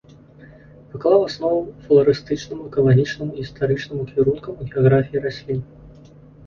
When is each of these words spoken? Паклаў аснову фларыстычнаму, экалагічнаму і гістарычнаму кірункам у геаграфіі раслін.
Паклаў 0.93 1.21
аснову 1.27 1.59
фларыстычнаму, 1.83 2.61
экалагічнаму 2.73 3.31
і 3.37 3.41
гістарычнаму 3.43 4.03
кірункам 4.15 4.53
у 4.67 4.73
геаграфіі 4.75 5.19
раслін. 5.29 5.61